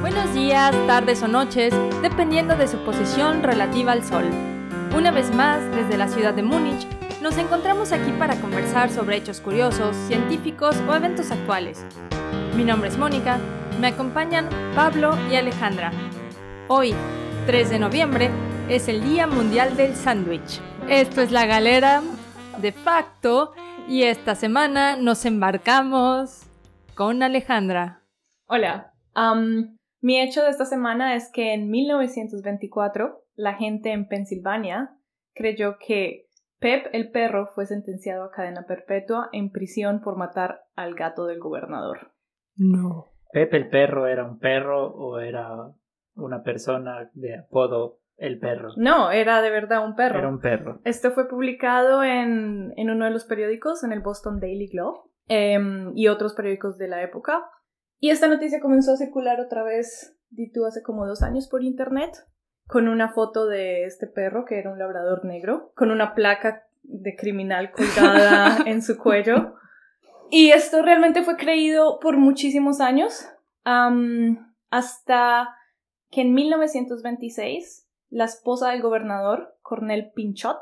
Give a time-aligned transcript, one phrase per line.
[0.00, 4.24] Buenos días, tardes o noches, dependiendo de su posición relativa al Sol.
[4.96, 6.86] Una vez más, desde la ciudad de Múnich,
[7.20, 11.84] nos encontramos aquí para conversar sobre hechos curiosos, científicos o eventos actuales.
[12.56, 13.38] Mi nombre es Mónica,
[13.80, 15.92] me acompañan Pablo y Alejandra.
[16.68, 16.94] Hoy,
[17.46, 18.30] 3 de noviembre,
[18.68, 20.60] es el Día Mundial del Sándwich.
[20.88, 22.02] Esto es la galera
[22.60, 23.52] de facto
[23.88, 26.46] y esta semana nos embarcamos
[26.94, 28.02] con Alejandra.
[28.46, 28.92] Hola.
[30.00, 34.96] Mi hecho de esta semana es que en 1924 la gente en Pensilvania
[35.34, 36.26] creyó que
[36.58, 41.40] Pep el perro fue sentenciado a cadena perpetua en prisión por matar al gato del
[41.40, 42.12] gobernador.
[42.56, 43.12] No.
[43.32, 45.72] Pepe el perro era un perro o era
[46.14, 48.70] una persona de apodo el perro.
[48.76, 50.20] No, era de verdad un perro.
[50.20, 50.80] Era un perro.
[50.84, 55.92] Esto fue publicado en, en uno de los periódicos, en el Boston Daily Globe, em,
[55.96, 57.44] y otros periódicos de la época.
[57.98, 61.64] Y esta noticia comenzó a circular otra vez, di tú, hace como dos años por
[61.64, 62.12] internet,
[62.68, 67.16] con una foto de este perro, que era un labrador negro, con una placa de
[67.16, 69.56] criminal colgada en su cuello.
[70.30, 73.28] Y esto realmente fue creído por muchísimos años,
[74.70, 75.56] hasta
[76.10, 80.60] que en 1926 la esposa del gobernador, Cornel Pinchot,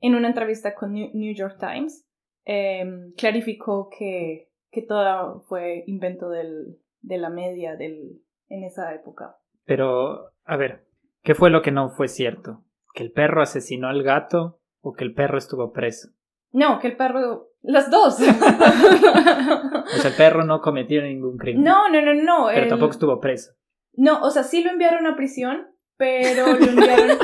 [0.00, 2.06] en una entrevista con New, York Times,
[2.44, 9.36] em, clarificó que, que todo fue invento del, de la media del, en esa época.
[9.64, 10.86] Pero, a ver,
[11.22, 12.64] ¿qué fue lo que no fue cierto?
[12.94, 16.08] ¿Que el perro asesinó al gato o que el perro estuvo preso?
[16.52, 17.48] No, que el perro...
[17.62, 18.18] Las dos.
[18.18, 21.64] O sea, el perro no cometió ningún crimen.
[21.64, 22.46] no, no, no, no.
[22.48, 23.52] Pero el- tampoco estuvo preso.
[23.94, 27.18] No, o sea, sí lo enviaron a prisión, pero lo enviaron...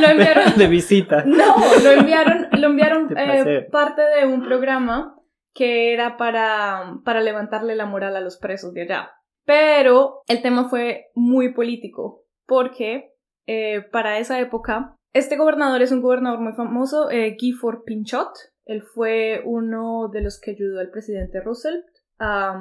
[0.00, 0.56] lo enviaron...
[0.56, 1.24] De visita.
[1.24, 5.16] No, lo enviaron, lo enviaron De eh, parte de un programa
[5.54, 9.10] que era para, para levantarle la moral a los presos de allá.
[9.44, 13.14] Pero el tema fue muy político, porque
[13.46, 18.28] eh, para esa época, este gobernador es un gobernador muy famoso, eh, Gifford Pinchot.
[18.66, 21.86] Él fue uno de los que ayudó al presidente Roosevelt
[22.18, 22.60] a,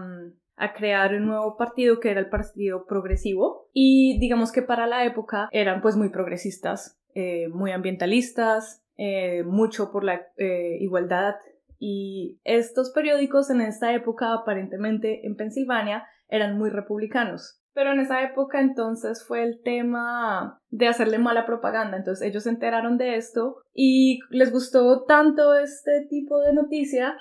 [0.58, 3.70] a crear un nuevo partido que era el Partido Progresivo.
[3.74, 9.92] Y digamos que para la época eran pues muy progresistas, eh, muy ambientalistas, eh, mucho
[9.92, 11.36] por la eh, igualdad.
[11.80, 17.62] Y estos periódicos en esta época, aparentemente en Pensilvania, eran muy republicanos.
[17.74, 21.98] Pero en esa época entonces fue el tema de hacerle mala propaganda.
[21.98, 27.16] Entonces ellos se enteraron de esto y les gustó tanto este tipo de noticia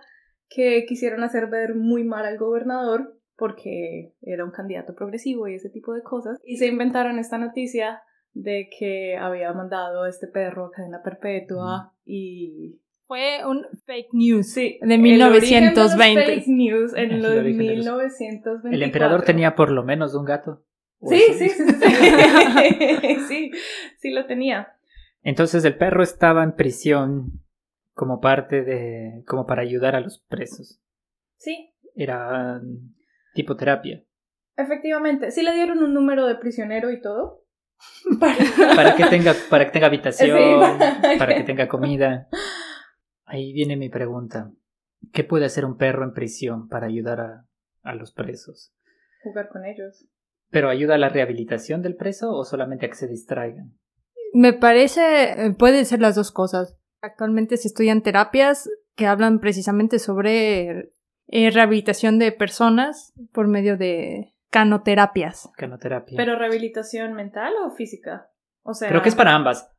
[0.48, 5.70] que quisieron hacer ver muy mal al gobernador porque era un candidato progresivo y ese
[5.70, 6.38] tipo de cosas.
[6.44, 8.02] Y se inventaron esta noticia
[8.32, 12.80] de que había mandado a este perro a cadena perpetua y...
[13.06, 16.24] Fue un fake news Sí, de el origen de los 1920.
[16.26, 18.70] fake news en El los origen de los- 1924.
[18.72, 20.64] ¿El emperador tenía por lo menos un gato?
[20.98, 21.74] ¿O Sí, sí, sí, sí,
[23.00, 23.50] sí, sí,
[23.98, 24.72] sí lo tenía.
[25.22, 27.42] Entonces el perro estaba en prisión
[27.94, 29.22] como parte de...
[29.26, 30.80] como para ayudar a los presos.
[31.36, 32.60] Sí, Era
[33.36, 34.02] tipo terapia.
[34.56, 35.30] efectivamente.
[35.30, 37.44] Sí le dieron un número de prisionero y todo.
[38.74, 42.28] Para que tenga, para que tenga habitación, Sí, para para que- tenga comida.
[43.26, 44.50] Ahí viene mi pregunta.
[45.12, 47.46] ¿Qué puede hacer un perro en prisión para ayudar a,
[47.82, 48.72] a los presos?
[49.22, 50.06] Jugar con ellos.
[50.50, 53.72] ¿Pero ayuda a la rehabilitación del preso o solamente a que se distraigan?
[54.32, 56.78] Me parece, eh, puede ser las dos cosas.
[57.02, 60.92] Actualmente se estudian terapias que hablan precisamente sobre
[61.28, 65.50] eh, rehabilitación de personas por medio de canoterapias.
[65.56, 66.16] Canoterapia.
[66.16, 68.30] ¿Pero rehabilitación mental o física?
[68.62, 68.88] O sea...
[68.88, 69.70] Creo que es para ambas.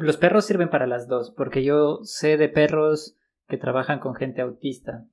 [0.00, 3.16] Los perros sirven para las dos, porque yo sé de perros
[3.48, 5.04] que trabajan con gente autista.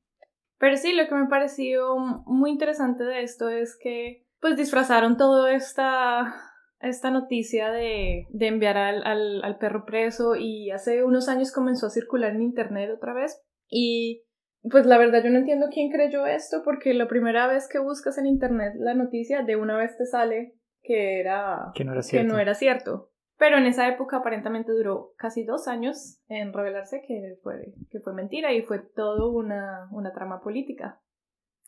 [0.57, 5.53] Pero sí, lo que me pareció muy interesante de esto es que pues disfrazaron toda
[5.53, 6.33] esta,
[6.79, 11.87] esta noticia de, de enviar al, al, al perro preso y hace unos años comenzó
[11.87, 14.23] a circular en internet otra vez y
[14.69, 18.17] pues la verdad yo no entiendo quién creyó esto porque la primera vez que buscas
[18.17, 22.07] en internet la noticia de una vez te sale que era Que no era que
[22.07, 22.33] cierto.
[22.33, 23.09] no era cierto.
[23.37, 28.13] Pero en esa época aparentemente duró casi dos años en revelarse que fue, que fue
[28.13, 31.01] mentira y fue todo una, una trama política.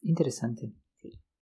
[0.01, 0.71] Interesante.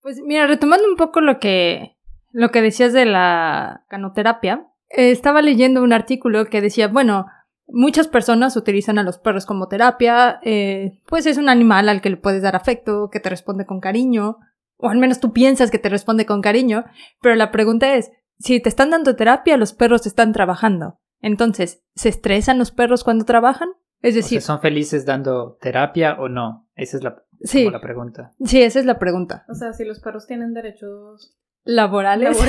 [0.02, 1.96] Pues mira, retomando un poco lo que,
[2.32, 7.26] lo que decías de la canoterapia, eh, estaba leyendo un artículo que decía, bueno,
[7.72, 12.10] muchas personas utilizan a los perros como terapia, eh, pues es un animal al que
[12.10, 14.38] le puedes dar afecto, que te responde con cariño,
[14.76, 16.84] o al menos tú piensas que te responde con cariño,
[17.20, 20.98] pero la pregunta es, si te están dando terapia, los perros están trabajando.
[21.20, 23.68] Entonces, ¿se estresan los perros cuando trabajan?
[24.00, 26.66] Es O sea, decir, ¿son felices dando terapia o no?
[26.74, 27.68] Esa es la, Sí.
[27.70, 28.32] la pregunta.
[28.44, 29.44] Sí, esa es la pregunta.
[29.50, 32.38] O sea, si los perros tienen derechos Laborales.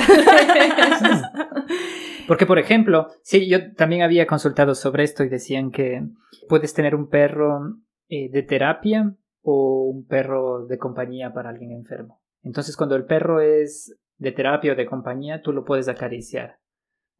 [2.27, 6.03] Porque, por ejemplo, sí, yo también había consultado sobre esto y decían que
[6.47, 7.77] puedes tener un perro
[8.07, 12.21] eh, de terapia o un perro de compañía para alguien enfermo.
[12.43, 16.59] Entonces, cuando el perro es de terapia o de compañía, tú lo puedes acariciar.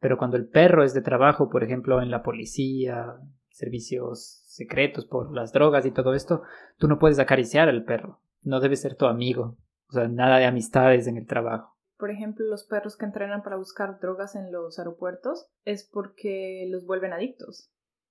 [0.00, 3.14] Pero cuando el perro es de trabajo, por ejemplo, en la policía,
[3.50, 6.42] servicios secretos por las drogas y todo esto,
[6.78, 8.20] tú no puedes acariciar al perro.
[8.42, 9.58] No debe ser tu amigo.
[9.88, 11.71] O sea, nada de amistades en el trabajo.
[11.96, 16.84] Por ejemplo, los perros que entrenan para buscar drogas en los aeropuertos es porque los
[16.84, 17.70] vuelven adictos.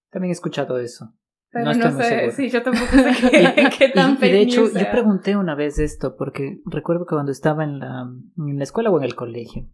[0.10, 1.14] También he escuchado eso.
[1.52, 4.42] Pero No no, estoy sé, sí, yo tampoco sé qué, qué tan y, y de
[4.42, 8.64] hecho, yo pregunté una vez esto, porque recuerdo que cuando estaba en la, en la
[8.64, 9.68] escuela o en el colegio,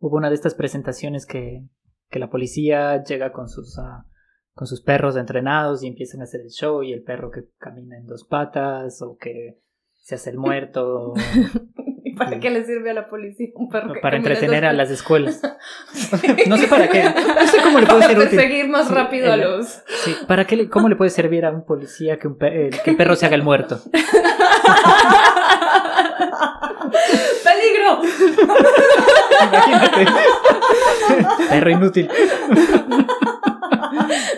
[0.00, 1.64] hubo una de estas presentaciones que,
[2.08, 4.06] que la policía llega con sus, ah,
[4.54, 7.96] con sus perros entrenados y empiezan a hacer el show y el perro que camina
[7.96, 9.60] en dos patas o que
[9.92, 11.14] se hace el muerto
[12.20, 14.90] ¿Y para qué le sirve a la policía un perro que para entretener a las
[14.90, 15.40] escuelas.
[16.46, 18.30] no sé para qué, no sé cómo le puede Para ser útil.
[18.38, 19.66] perseguir más Sí, rápido a los...
[20.04, 22.90] Sí, ¿para qué le- cómo le puede servir a un policía que, un pe- que
[22.90, 23.80] el perro se haga el muerto?
[27.44, 28.00] ¡Peligro!
[29.42, 30.06] Imagínate.
[31.48, 32.10] Perro inútil.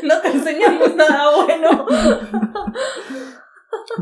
[0.03, 1.62] No te enseñamos nada bueno.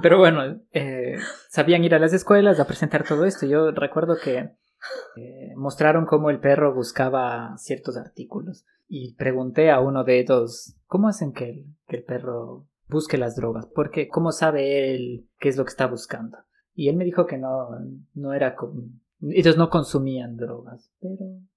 [0.03, 1.17] Pero bueno, eh,
[1.49, 3.47] sabían ir a las escuelas a presentar todo esto.
[3.47, 4.51] Yo recuerdo que
[5.17, 8.65] eh, mostraron cómo el perro buscaba ciertos artículos.
[8.89, 13.37] Y pregunté a uno de ellos, ¿cómo hacen que el, que el perro busque las
[13.37, 13.67] drogas?
[13.75, 16.39] Porque, ¿cómo sabe él qué es lo que está buscando?
[16.75, 17.69] Y él me dijo que no,
[18.15, 18.57] no era...
[18.57, 21.17] con- Ellos no consumían drogas, pero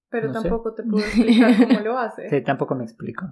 [0.10, 0.50] Pero No sé.
[0.50, 2.30] tampoco te puedo explicar cómo lo hace.
[2.30, 3.26] sí, tampoco me explico.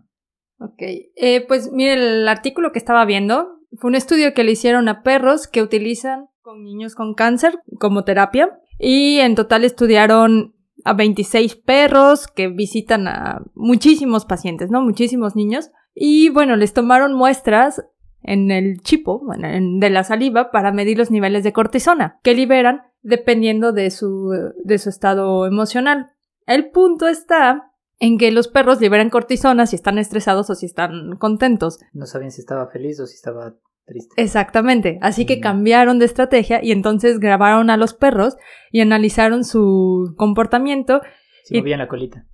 [0.60, 4.88] Ok, eh, pues mire, el artículo que estaba viendo fue un estudio que le hicieron
[4.90, 10.94] a perros que utilizan con niños con cáncer como terapia y en total estudiaron a
[10.94, 14.82] 26 perros que visitan a muchísimos pacientes, ¿no?
[14.82, 17.84] Muchísimos niños y bueno, les tomaron muestras
[18.24, 22.34] en el chipo bueno, en- de la saliva para medir los niveles de cortisona que
[22.34, 24.32] liberan dependiendo de su,
[24.64, 26.12] de su estado emocional.
[26.46, 27.71] El punto está
[28.02, 31.80] en que los perros liberan cortisona si están estresados o si están contentos.
[31.94, 33.54] No sabían si estaba feliz o si estaba
[33.86, 34.22] triste.
[34.22, 34.98] Exactamente.
[35.02, 35.42] Así que Mm.
[35.42, 38.36] cambiaron de estrategia y entonces grabaron a los perros
[38.72, 41.02] y analizaron su comportamiento.
[41.46, 42.26] Si y- movían la colita.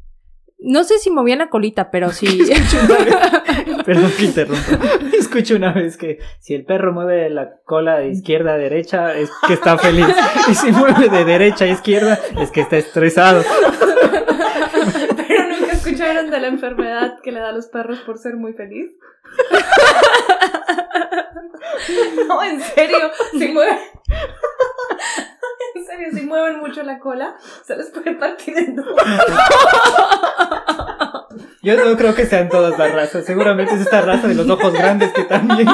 [0.60, 2.25] No sé si movían la colita, pero sí.
[3.86, 4.80] Perdón que interrumpa.
[5.19, 9.30] Escuché una vez que si el perro mueve la cola de izquierda a derecha es
[9.48, 10.08] que está feliz.
[10.50, 13.44] Y si mueve de derecha a izquierda es que está estresado.
[15.88, 18.92] Escucharon de la enfermedad que le da a los perros por ser muy feliz.
[22.28, 23.78] No, en serio, si mueven.
[25.75, 28.86] En serio, si mueven mucho la cola, se les puede partir en dos.
[31.62, 33.25] Yo no creo que sean todas las razas.
[33.25, 35.69] Seguramente es esta raza de los ojos grandes que también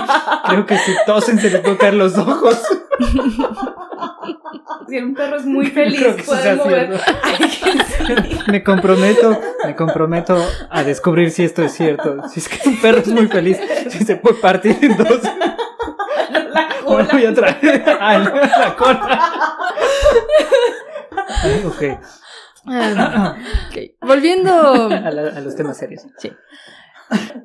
[0.48, 2.62] creo que si tosen se les pueden caer los ojos.
[4.90, 7.00] Si un perro es muy No feliz, eso puede mover.
[7.24, 10.38] Ay, Me comprometo, me comprometo
[10.70, 12.28] a descubrir si esto es cierto.
[12.30, 13.58] Si es que un perro es muy feliz,
[13.90, 15.22] si se puede partir en dos.
[16.52, 17.08] La cola.
[17.12, 19.22] voy a traer a la cola.
[21.44, 21.84] Ay, ok.
[22.68, 23.36] Ah,
[23.70, 23.78] ok.
[24.02, 24.52] Volviendo,
[24.90, 26.06] A, la- a los temas serios.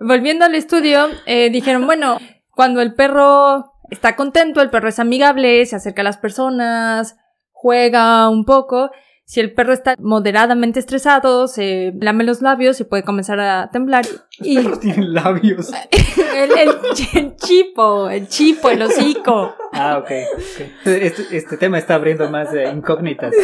[0.01, 2.19] volviendo al estudio, eh, dijeron, bueno,
[2.51, 7.17] cuando el perro está contento, el perro es amigable, se acerca a las personas,
[7.53, 8.91] juega un poco.
[9.25, 14.07] Si el perro está moderadamente estresado, se lame los labios y puede comenzar a temblar.
[14.39, 15.71] Y Perros tienen labios.
[16.35, 16.71] el, el,
[17.15, 19.55] el chipo, el chipo, el hocico.
[19.75, 20.11] Ah, ok.
[20.35, 20.87] ok.
[20.87, 23.35] Este, este tema está abriendo más eh, incógnitas.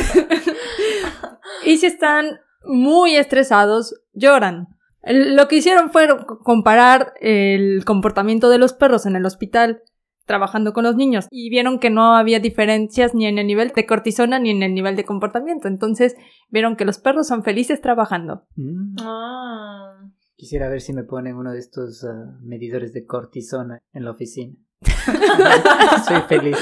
[1.64, 4.68] Y si están muy estresados, lloran.
[5.02, 9.82] El- Lo que hicieron fue co- comparar el comportamiento de los perros en el hospital
[10.26, 13.86] trabajando con los niños y vieron que no había diferencias ni en el nivel de
[13.86, 15.68] cortisona ni en el nivel de comportamiento.
[15.68, 16.14] Entonces
[16.50, 18.46] vieron que los perros son felices trabajando.
[18.56, 18.96] Mm.
[19.02, 20.00] Ah.
[20.36, 24.54] Quisiera ver si me ponen uno de estos ah, medidores de cortisona en la oficina.
[26.06, 26.56] Soy feliz.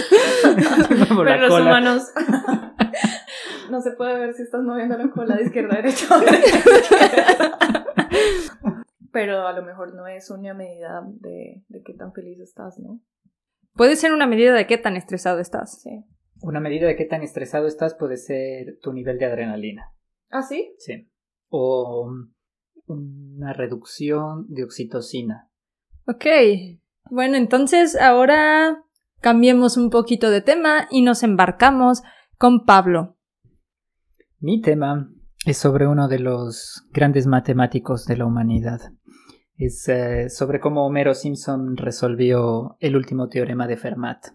[1.08, 1.64] Por Pero los cola.
[1.64, 2.02] humanos.
[3.70, 6.06] No se puede ver si estás moviendo la cola de izquierda a derecha.
[9.12, 13.00] Pero a lo mejor no es una medida de, de qué tan feliz estás, ¿no?
[13.74, 15.80] Puede ser una medida de qué tan estresado estás.
[15.82, 16.04] Sí.
[16.42, 19.92] Una medida de qué tan estresado estás puede ser tu nivel de adrenalina.
[20.30, 20.74] ¿Ah, sí?
[20.78, 21.08] Sí.
[21.48, 22.10] O
[22.86, 25.50] una reducción de oxitocina.
[26.06, 26.26] Ok.
[27.10, 28.82] Bueno, entonces ahora
[29.20, 32.02] cambiemos un poquito de tema y nos embarcamos
[32.38, 33.16] con Pablo.
[34.40, 35.08] Mi tema
[35.46, 38.80] es sobre uno de los grandes matemáticos de la humanidad.
[39.64, 44.26] Es eh, sobre cómo Homero Simpson resolvió el último teorema de Fermat.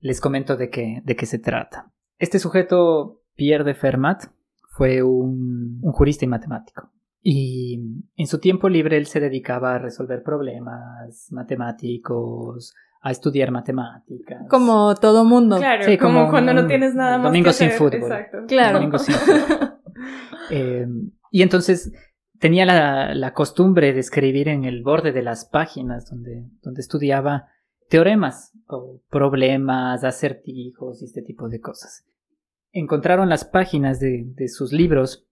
[0.00, 1.92] Les comento de qué, de qué se trata.
[2.18, 4.24] Este sujeto, Pierre de Fermat,
[4.70, 6.90] fue un, un jurista y matemático.
[7.22, 7.78] Y
[8.16, 14.46] en su tiempo libre él se dedicaba a resolver problemas matemáticos, a estudiar matemáticas.
[14.48, 15.58] Como todo mundo.
[15.58, 17.78] Claro, Sí, como, como cuando un no tienes nada más domingo que sin hacer.
[17.78, 18.02] fútbol.
[18.02, 18.38] Exacto.
[18.48, 18.78] Claro.
[18.78, 19.70] Domingo sin fútbol.
[20.52, 20.84] Eh,
[21.30, 21.92] y entonces
[22.40, 27.46] tenía la, costumbre de escribir en el borde de las páginas donde, donde estudiaba
[27.88, 32.04] teoremas o problemas, acertijos y este tipo de cosas.
[32.72, 35.26] Encontraron las páginas de, de sus libros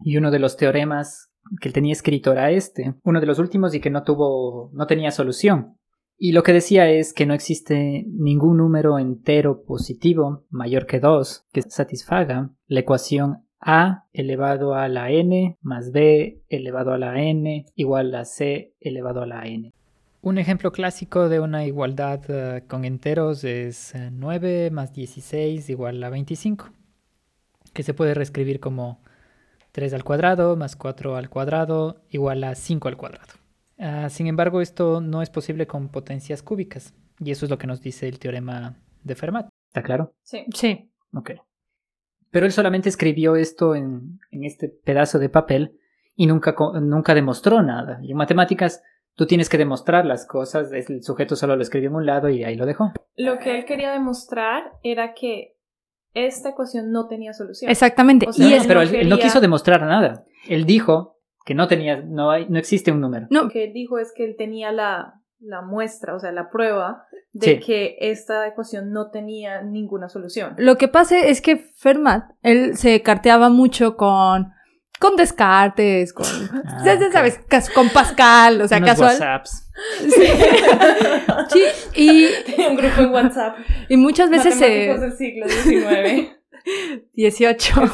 [0.00, 3.74] y uno de los teoremas que él tenía escrito era este, uno de los últimos
[3.74, 5.76] y que no tuvo, no tenía solución.
[6.18, 11.46] Y lo que decía es que no existe ningún número entero positivo mayor que 2
[11.52, 17.66] que satisfaga la ecuación a elevado a la n más b elevado a la n
[17.74, 19.72] igual a c elevado a la n.
[20.22, 26.02] Un ejemplo clásico de una igualdad eh, con enteros es eh, 9 más 16 igual
[26.04, 26.70] a 25,
[27.72, 29.00] que se puede reescribir como
[29.72, 33.34] 3 al cuadrado más 4 al cuadrado igual a 5 al cuadrado.
[33.78, 37.66] Ah, sin embargo, esto no es posible con potencias cúbicas, y eso es lo que
[37.66, 39.48] nos dice el teorema de Fermat.
[39.68, 40.14] ¿Está claro?
[40.22, 40.46] Sí.
[40.54, 40.88] Sí.
[41.12, 41.32] Ok.
[42.36, 45.78] Pero él solamente escribió esto en, en este pedazo de papel
[46.14, 47.98] y nunca, nunca demostró nada.
[48.02, 48.82] Y en matemáticas
[49.14, 52.28] tú tienes que demostrar las cosas, es- el sujeto solo lo escribió en un lado
[52.28, 52.92] y ahí lo dejó.
[53.16, 55.54] Lo que él quería demostrar era que
[56.12, 57.70] esta ecuación no tenía solución.
[57.70, 58.26] Exactamente.
[58.28, 60.26] O sea, y no, pero él, él no quiso demostrar nada.
[60.46, 61.16] Él dijo
[61.46, 63.28] que no tenía, no hay, no existe un número.
[63.30, 66.50] no, Lo que él dijo es que él tenía la, la muestra, o sea, la
[66.50, 67.60] prueba de Sí.
[67.60, 70.54] que esta ecuación no tenía ninguna solución.
[70.58, 74.52] Lo que pasa es que Fermat, él se carteaba mucho con,
[74.98, 76.24] con Descartes, con,
[76.66, 77.12] Ah, ya- ya ok.
[77.12, 77.40] sabes,
[77.74, 79.10] con Pascal, o sea, Unos casual.
[79.12, 79.62] WhatsApps.
[81.52, 81.62] Sí,
[81.94, 83.56] y, Tenía un grupo en WhatsApp.
[83.88, 84.66] y muchas veces se...
[84.98, 86.30] del siglo XIX.
[87.14, 87.74] 18.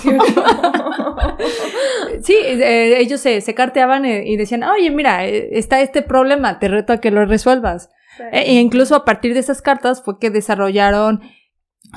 [2.23, 6.61] Sí, eh, ellos se, se carteaban eh, y decían, oye, mira, eh, está este problema,
[6.61, 7.91] te reto a que lo resuelvas.
[8.31, 11.21] E e incluso a partir de esas cartas fue que desarrollaron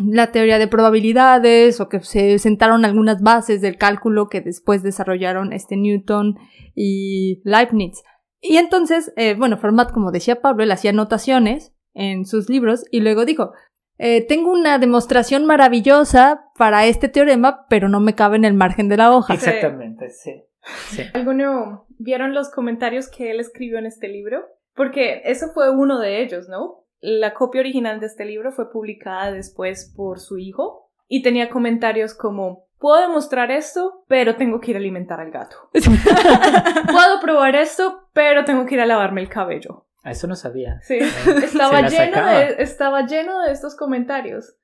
[0.03, 5.53] la teoría de probabilidades o que se sentaron algunas bases del cálculo que después desarrollaron
[5.53, 6.37] este Newton
[6.73, 8.03] y Leibniz.
[8.41, 12.99] Y entonces, eh, bueno, Fermat, como decía Pablo, él hacía anotaciones en sus libros y
[12.99, 13.51] luego dijo,
[13.97, 18.89] eh, tengo una demostración maravillosa para este teorema, pero no me cabe en el margen
[18.89, 19.33] de la hoja.
[19.33, 20.43] Exactamente, sí.
[20.89, 21.03] sí.
[21.13, 24.45] ¿Alguno vieron los comentarios que él escribió en este libro?
[24.75, 26.85] Porque eso fue uno de ellos, ¿no?
[26.99, 32.13] La copia original de este libro fue publicada después por su hijo y tenía comentarios
[32.13, 35.55] como, puedo demostrar esto, pero tengo que ir a alimentar al gato.
[35.73, 39.84] puedo probar esto, pero tengo que ir a lavarme el cabello.
[40.05, 40.79] Eso no sabía.
[40.81, 40.99] Sí,
[41.43, 44.55] estaba lleno, de, estaba lleno de estos comentarios.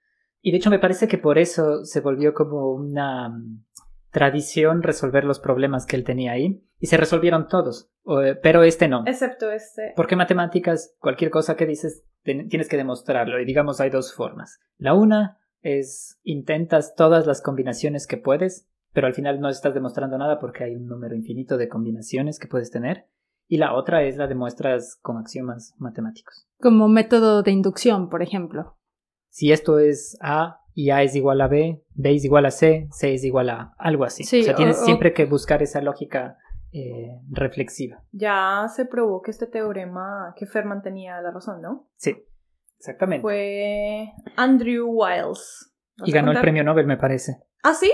[0.42, 3.64] Y de hecho me parece que por eso se volvió como una mm,
[4.12, 6.64] tradición resolver los problemas que él tenía ahí.
[6.80, 7.92] Y se resolvieron todos.
[8.24, 9.04] Eh, pero este no.
[9.06, 9.94] Excepto este.
[9.96, 13.40] Porque matemáticas, cualquier cosa que dices, tienes que demostrarlo.
[13.40, 14.60] Y digamos, hay dos formas.
[14.78, 20.18] La una es intentas todas las combinaciones que puedes, pero al final no estás demostrando
[20.18, 23.08] nada porque hay un número infinito de combinaciones que puedes tener.
[23.52, 26.48] Y la otra es la demuestras con axiomas matemáticos.
[26.62, 28.78] Como método de inducción, por ejemplo.
[29.30, 32.88] Si esto es A y A es igual a B, B es igual a C,
[32.92, 34.24] C es igual a algo así.
[34.24, 36.38] Sí, o sea, tienes o- o- siempre que buscar esa lógica
[36.72, 38.02] eh, reflexiva.
[38.14, 41.90] Ya se probó que este teorema, que Fermat tenía la razón, ¿no?
[41.98, 42.16] Sí,
[42.80, 43.22] exactamente.
[43.22, 45.74] Fue Andrew Wiles.
[45.98, 47.36] ¿Vas y ganó el premio Nobel, me parece.
[47.64, 47.92] ¿Ah, sí?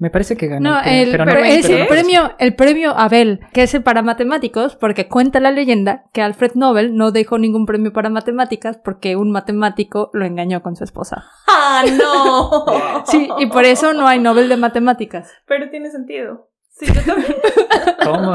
[0.00, 2.98] Me parece que ganó No, el pero pero no, es pero el premio, el premio
[2.98, 7.36] Abel, que es el para matemáticos, porque cuenta la leyenda que Alfred Nobel no dejó
[7.36, 11.26] ningún premio para matemáticas porque un matemático lo engañó con su esposa.
[11.46, 13.04] ¡Ah, no!
[13.04, 15.30] Sí, y por eso no hay Nobel de matemáticas.
[15.46, 16.48] Pero tiene sentido.
[16.70, 17.34] Sí, yo también.
[18.04, 18.32] ¿Cómo?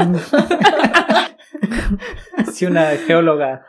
[2.52, 3.64] si una geóloga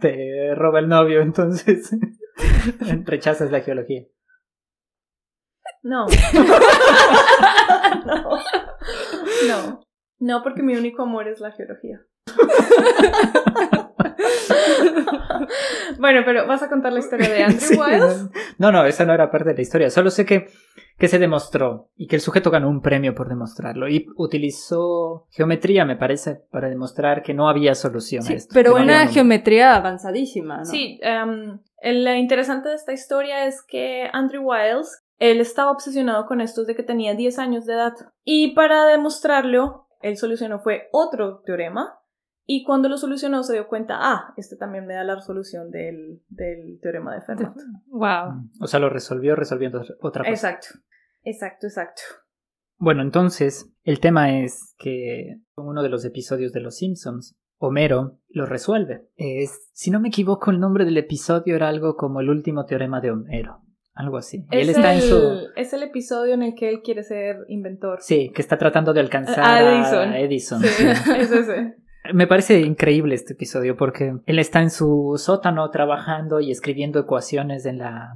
[0.00, 1.96] te roba el novio, entonces
[3.04, 4.02] rechazas la geología.
[5.82, 6.06] No.
[8.06, 8.30] no.
[9.48, 9.80] No.
[10.18, 12.00] No, porque mi único amor es la geología.
[15.98, 18.28] bueno, pero vas a contar la historia de Andrew Sí, Wiles.
[18.58, 19.90] no, no, esa no era parte de la historia.
[19.90, 20.48] Solo sé que,
[20.98, 23.88] que se demostró y que el sujeto ganó un premio por demostrarlo.
[23.88, 28.52] Y utilizó geometría, me parece, para demostrar que no había solución a Sí, esto.
[28.54, 30.64] pero no una un- geometría avanzadísima, ¿no?
[30.64, 36.40] Sí, em, Lo interesante de esta historia es que Andrew Wiles, él estaba obsesionado con
[36.40, 37.92] esto de que tenía 10 años de edad.
[38.24, 41.98] Y para demostrarlo, él solucionó fue otro teorema.
[42.46, 46.22] Y cuando lo solucionó se dio cuenta, ah, este también me da la resolución del,
[46.28, 47.54] del teorema de Fermat.
[47.88, 48.50] Wow.
[48.60, 50.30] O sea, lo resolvió resolviendo otra cosa.
[50.30, 50.68] Exacto,
[51.22, 52.02] exacto, exacto.
[52.78, 58.18] Bueno, entonces, el tema es que en uno de los episodios de Los Simpsons, Homero
[58.30, 59.06] lo resuelve.
[59.16, 63.02] Es, si no me equivoco, el nombre del episodio era algo como el último teorema
[63.02, 63.60] de Homero.
[63.94, 64.44] Algo así.
[64.50, 65.30] Y Es, él está el, en su.
[65.56, 67.98] es el episodio en el que él quiere ser inventor.
[68.00, 70.12] Sí, que está tratando de alcanzar A a Edison.
[70.14, 70.62] Edison.
[70.62, 71.10] Sí, sí.
[71.18, 71.74] es ese.
[72.14, 77.66] Me parece increíble este episodio porque él está en su sótano trabajando y escribiendo ecuaciones
[77.66, 78.12] en la,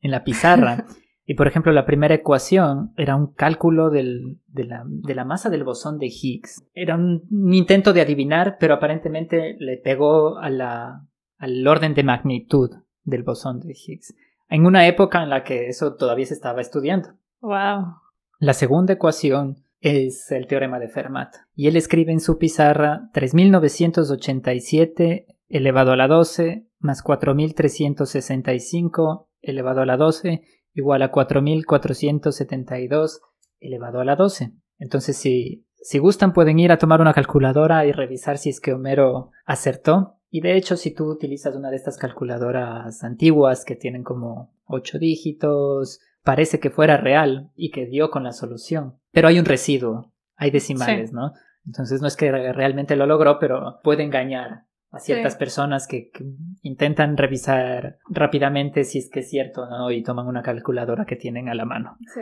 [0.00, 0.84] en la pizarra.
[1.26, 5.48] Y por ejemplo, la primera ecuación era un cálculo del- de, la, de la masa
[5.48, 6.68] del bosón de Higgs.
[6.74, 11.00] Era un, un intento de adivinar, pero aparentemente le pegó a la,
[11.38, 12.68] al orden de magnitud
[13.04, 14.14] del bosón de Higgs.
[14.54, 17.08] En una época en la que eso todavía se estaba estudiando.
[17.40, 17.96] Wow.
[18.38, 21.34] La segunda ecuación es el teorema de Fermat.
[21.56, 29.86] Y él escribe en su pizarra 3987 elevado a la 12 más 4365 elevado a
[29.86, 30.42] la 12
[30.72, 33.22] igual a 4472
[33.58, 34.52] elevado a la 12.
[34.78, 38.72] Entonces, si, si gustan, pueden ir a tomar una calculadora y revisar si es que
[38.72, 40.13] Homero acertó.
[40.36, 44.98] Y de hecho, si tú utilizas una de estas calculadoras antiguas que tienen como 8
[44.98, 48.94] dígitos, parece que fuera real y que dio con la solución.
[49.12, 51.14] Pero hay un residuo, hay decimales, Sí.
[51.14, 51.34] ¿no?
[51.64, 55.38] Entonces no es que re- realmente lo logró, pero puede engañar a ciertas Sí.
[55.38, 56.24] personas que, que
[56.62, 61.14] intentan revisar rápidamente si es que es cierto o no y toman una calculadora que
[61.14, 61.96] tienen a la mano.
[62.12, 62.20] Sí.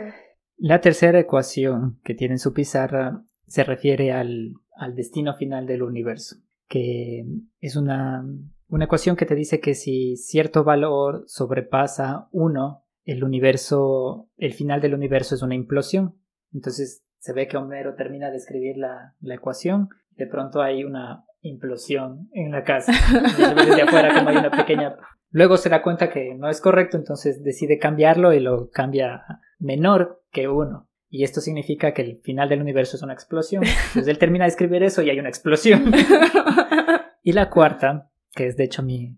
[0.57, 5.81] La tercera ecuación que tiene en su pizarra se refiere al, al destino final del
[5.81, 6.35] universo,
[6.73, 7.23] que
[7.59, 8.25] es una,
[8.67, 14.81] una ecuación que te dice que si cierto valor sobrepasa 1, el universo, el final
[14.81, 16.15] del universo es una implosión.
[16.51, 21.25] Entonces se ve que Homero termina de escribir la, la ecuación, de pronto hay una
[21.41, 22.91] implosión en la casa.
[23.37, 24.97] Desde afuera como hay una pequeña...
[25.29, 29.25] Luego se da cuenta que no es correcto, entonces decide cambiarlo y lo cambia
[29.59, 30.89] menor que 1.
[31.15, 33.63] Y esto significa que el final del universo es una explosión.
[33.87, 35.91] Entonces él termina de escribir eso y hay una explosión.
[37.25, 39.15] Y la cuarta, que es de hecho mi,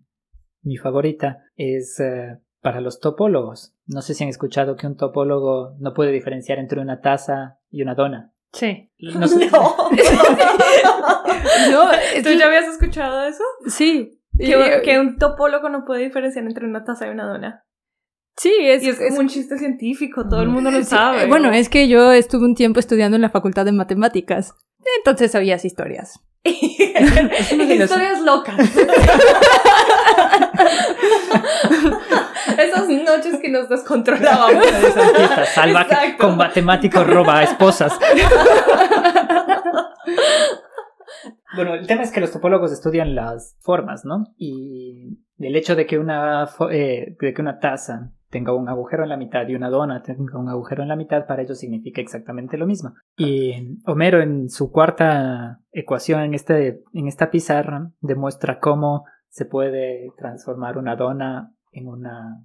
[0.62, 3.74] mi favorita, es eh, para los topólogos.
[3.88, 7.82] No sé si han escuchado que un topólogo no puede diferenciar entre una taza y
[7.82, 8.32] una dona.
[8.54, 8.92] Sí.
[9.00, 9.50] No sé-
[11.72, 11.90] No,
[12.24, 13.44] ¿Tú ya habías escuchado eso?
[13.68, 14.20] Sí.
[14.38, 17.66] Que un topólogo no puede diferenciar entre una taza y una dona.
[18.38, 21.24] Sí, es, Y es es- como un chiste científico, todo el mundo lo sí, sabe.
[21.24, 24.54] eh, Bueno, es que yo estuve un tiempo estudiando en la facultad de matemáticas.
[24.98, 26.20] Entonces sabías historias.
[26.46, 28.56] Historias locas.
[32.58, 34.54] Esas noches que nos descontrolábamos.
[34.68, 36.28] Una de esas fiestas salvajes Exacto.
[36.28, 37.98] con matemáticos roba esposas.
[41.56, 44.26] Bueno, el tema es que los topólogos estudian las formas, ¿no?
[44.38, 49.08] Y el hecho de que una, eh, de que una taza tenga un agujero en
[49.08, 52.58] la mitad y una dona tenga un agujero en la mitad, para ellos significa exactamente
[52.58, 52.94] lo mismo.
[53.16, 60.12] Y Homero en su cuarta ecuación en, este, en esta pizarra demuestra cómo se puede
[60.18, 62.44] transformar una dona en una,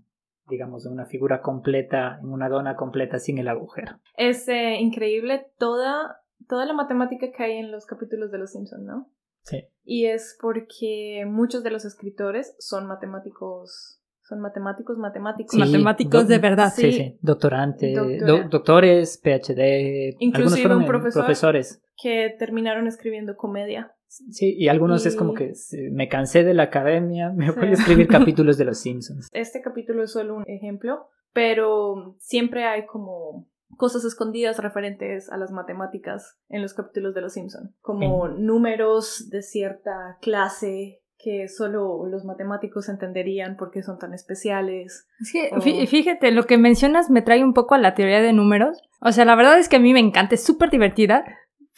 [0.49, 3.99] digamos, en una figura completa, en una dona completa sin el agujero.
[4.17, 8.85] Es eh, increíble toda, toda la matemática que hay en los capítulos de Los Simpson,
[8.85, 9.11] ¿no?
[9.43, 9.65] Sí.
[9.83, 14.00] Y es porque muchos de los escritores son matemáticos,
[14.31, 15.53] son matemáticos, matemáticos.
[15.53, 16.73] Sí, Matemáticos de verdad.
[16.75, 16.93] Sí, Sí.
[16.93, 17.19] sí.
[17.21, 18.27] Doctorante, Doctora.
[18.45, 21.23] do- doctores, PhD, Inclusive algunos un profesor.
[21.25, 21.83] profesores.
[22.03, 23.93] que terminaron escribiendo comedia.
[24.07, 25.53] Sí, y algunos es como que
[25.93, 29.29] me cansé de la academia, me voy a escribir capítulos de Los Simpsons.
[29.33, 35.53] Este capítulo es solo un ejemplo, pero siempre hay como cosas escondidas referentes a las
[35.53, 42.25] matemáticas en los capítulos de Los Simpson, como números de cierta clase que solo los
[42.25, 45.07] matemáticos entenderían porque son tan especiales.
[45.21, 45.59] Es que, Oh.
[45.61, 48.81] fí- fíjate, lo que mencionas me trae un poco a la teoría de números.
[49.01, 51.25] O sea, la verdad es que a mí me encanta, es súper divertida,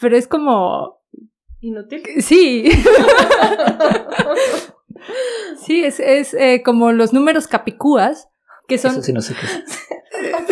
[0.00, 1.00] pero es como...
[1.60, 2.02] Inútil.
[2.20, 2.70] Sí,
[5.64, 8.28] sí, es, es eh, como los números capicúas,
[8.68, 8.92] que son...
[8.92, 9.78] Eso sí no sé qué es.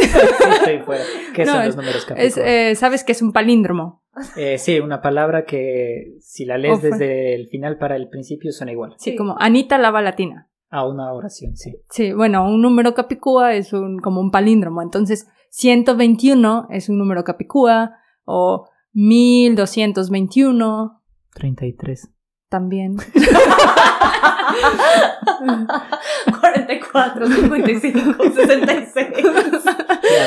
[0.57, 1.05] Estoy fuera.
[1.35, 2.39] ¿Qué No, son es- los números es, capítulos?
[2.49, 4.00] eh, Sabes que es un palíndromo.
[4.37, 8.73] Eh, sí, una palabra que si la lees desde el final para el principio suena
[8.73, 8.95] igual.
[8.99, 9.17] Sí, Sí.
[9.17, 10.47] como Anita lava latina.
[10.73, 11.77] A una oración, sí.
[11.91, 14.83] Sí, bueno, un número capicúa es un, como un palíndromo.
[14.83, 21.03] Entonces, 121 es un número capicúa o 1221,
[21.35, 22.09] 33.
[22.49, 22.97] también.
[26.41, 29.09] 44, 55, 66.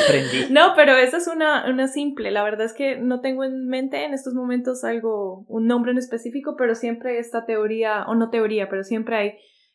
[0.04, 0.46] Aprendí.
[0.50, 2.30] No, pero esa es una, una simple.
[2.30, 5.98] La verdad es que no tengo en mente en estos momentos algo, un nombre en
[5.98, 9.32] específico, pero siempre esta teoría, o no teoría, pero siempre hay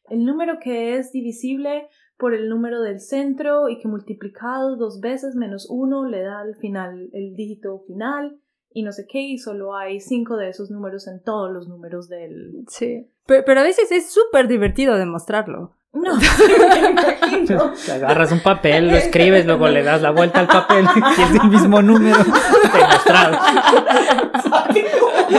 [0.10, 5.36] el número que es divisible por el número del centro y que multiplicado dos veces
[5.36, 8.40] menos uno le da al final el dígito final
[8.72, 12.08] y no sé qué, y solo hay cinco de esos números en todos los números
[12.08, 12.66] del...
[12.68, 13.10] Sí.
[13.26, 15.76] Pero, pero a veces es súper divertido demostrarlo.
[15.92, 16.16] No,
[16.82, 17.74] me imagino.
[17.74, 21.44] Te agarras un papel, lo escribes, luego le das la vuelta al papel y es
[21.44, 23.40] el mismo número demostrado.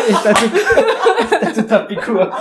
[0.09, 0.47] Está su,
[1.35, 2.37] está su tapicúa.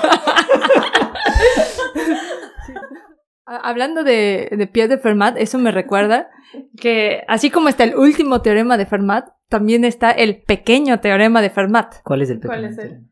[3.45, 6.29] Hablando de, de Pierre de Fermat, eso me recuerda
[6.77, 11.49] que así como está el último teorema de Fermat, también está el pequeño teorema de
[11.49, 11.95] Fermat.
[12.03, 13.09] ¿Cuál es el ¿Cuál pequeño es el?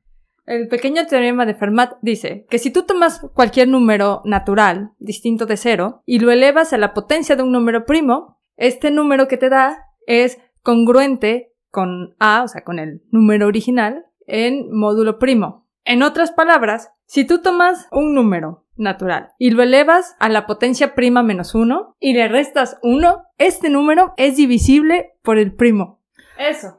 [0.47, 5.57] El pequeño teorema de Fermat dice que si tú tomas cualquier número natural distinto de
[5.57, 9.49] cero y lo elevas a la potencia de un número primo, este número que te
[9.49, 15.67] da es congruente con A, o sea, con el número original, en módulo primo.
[15.83, 20.95] En otras palabras, si tú tomas un número natural y lo elevas a la potencia
[20.95, 26.01] prima menos 1 y le restas 1, este número es divisible por el primo.
[26.39, 26.76] Eso.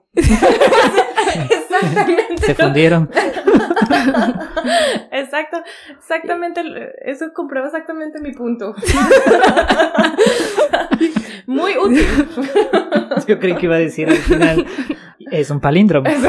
[1.51, 2.47] Exactamente.
[2.47, 3.11] Se fundieron.
[5.11, 5.59] Exacto,
[5.99, 6.63] exactamente,
[7.03, 8.75] eso comprueba exactamente mi punto.
[11.47, 12.07] Muy útil.
[13.27, 14.67] Yo creí que iba a decir al final.
[15.31, 16.09] Es un palíndromo.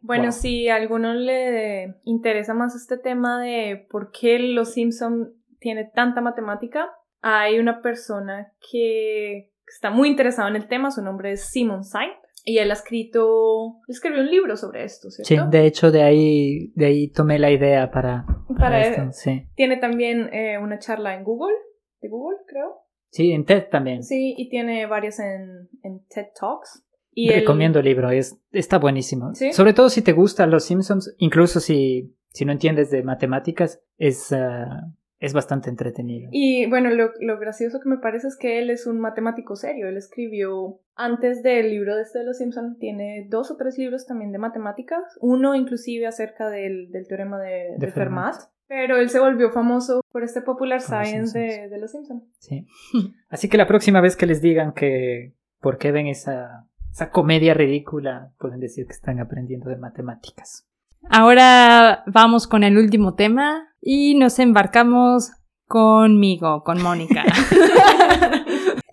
[0.00, 0.32] Bueno, Wow.
[0.32, 6.22] si a alguno le interesa más este tema de por qué los Simpson tiene tanta
[6.22, 6.88] matemática,
[7.20, 12.12] hay una persona que está muy interesada en el tema, su nombre es Simon Saint,
[12.44, 15.50] y él ha escrito, escribió un libro sobre esto, Sí, ¿cierto?
[15.50, 19.02] de hecho de ahí, de ahí tomé la idea para, para Para- esto.
[19.12, 19.46] Sí.
[19.54, 21.54] Tiene también eh, una charla en Google,
[22.00, 22.76] de Google, creo.
[23.10, 24.02] sí, en TED también.
[24.02, 26.84] Sí, y tiene varias en, en TED Talks.
[27.12, 29.34] Y él- Recomiendo el libro, es, está buenísimo.
[29.34, 29.52] ¿Sí?
[29.52, 34.32] Sobre todo si te gustan los Simpsons, incluso si, si no entiendes de matemáticas, es,
[34.32, 34.84] ah,
[35.20, 36.28] es bastante entretenido.
[36.32, 39.88] Y bueno, lo, lo gracioso que me parece es que él es un matemático serio.
[39.88, 44.06] Él escribió, antes del libro de este de los Simpson, tiene dos o tres libros
[44.06, 45.02] también de matemáticas.
[45.20, 48.34] Uno inclusive acerca del, del teorema de, De de Fermat.
[48.34, 48.50] Fermat.
[48.68, 52.24] Pero él se volvió famoso por este popular los science de, de los Simpson.
[52.38, 52.66] Sí.
[53.28, 57.54] Así que la próxima vez que les digan que por qué ven esa, esa comedia
[57.54, 60.68] ridícula, pueden decir que están aprendiendo de matemáticas.
[61.10, 65.30] Ahora vamos con el último tema y nos embarcamos
[65.66, 67.24] conmigo, con Mónica.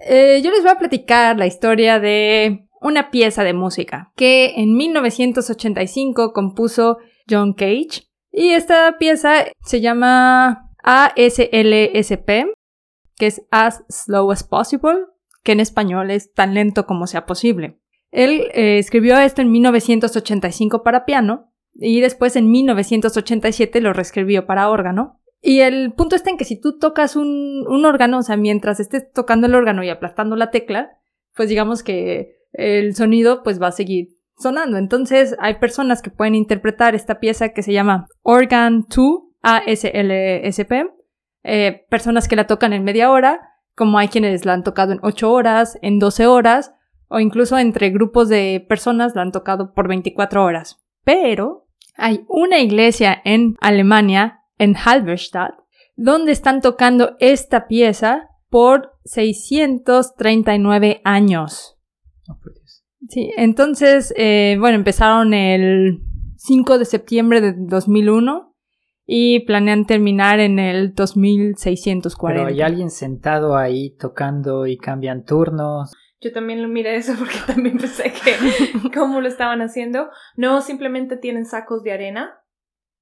[0.08, 4.75] Eh, yo les voy a platicar la historia de una pieza de música que en
[4.75, 12.30] 1985 compuso John Cage y esta pieza se llama ASLSP,
[13.17, 15.08] que es As Slow as Possible,
[15.41, 17.80] que en español es tan lento como sea posible.
[18.12, 24.69] Él eh, escribió esto en 1985 para piano y después en 1987 lo reescribió para
[24.69, 25.19] órgano.
[25.41, 28.79] Y el punto está en que si tú tocas un, un órgano, o sea, mientras
[28.79, 30.97] estés tocando el órgano y aplastando la tecla,
[31.35, 34.07] pues digamos que el sonido pues va a seguir
[34.38, 34.77] sonando.
[34.77, 40.71] Entonces hay personas que pueden interpretar esta pieza que se llama Organ 2, ASLSP,
[41.43, 43.41] eh, personas que la tocan en media hora,
[43.75, 46.73] como hay quienes la han tocado en 8 horas, en 12 horas,
[47.07, 50.83] o incluso entre grupos de personas la han tocado por 24 horas.
[51.03, 51.64] Pero
[51.95, 55.55] hay una iglesia en Alemania, en Halberstadt,
[55.95, 61.77] donde están tocando esta pieza por 639 años.
[62.29, 62.84] Oh, por Dios.
[63.10, 66.01] Sí, entonces, eh, bueno, empezaron el
[66.38, 68.55] 5 de septiembre de 2001
[69.05, 72.10] y planean terminar en el 2640.
[72.21, 75.93] Pero hay alguien sentado ahí tocando y cambian turnos.
[76.21, 80.10] Yo también lo miré eso porque también pensé que cómo lo estaban haciendo.
[80.38, 82.39] No, simplemente tienen sacos de arena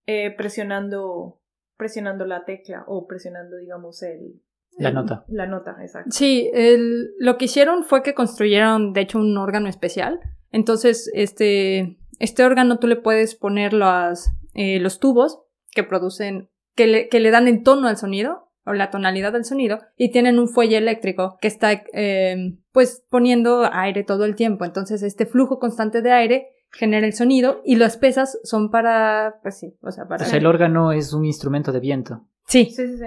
[0.06, 1.39] eh, presionando,
[1.78, 4.41] presionando la tecla o presionando, digamos, el...
[4.78, 5.23] La el- nota.
[5.28, 6.10] La nota, exacto.
[6.12, 10.19] Sí, el- lo que hicieron fue que construyeron, de hecho, un órgano especial.
[10.52, 16.88] Entonces, este, este órgano tú le puedes poner las, eh, los tubos que producen, que
[16.88, 20.39] le, que le dan el tono al sonido o la tonalidad del sonido y tienen
[20.39, 24.65] un fuelle eléctrico que está, eh, pues, poniendo aire todo el tiempo.
[24.65, 29.59] Entonces, este flujo constante de aire genera el sonido y las pesas son para, pues
[29.59, 30.25] sí, o sea, para...
[30.25, 32.25] O sea, el órgano es un instrumento de viento.
[32.47, 33.05] Sí, Sí, sí, sí.